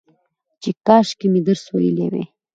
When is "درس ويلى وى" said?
1.47-2.23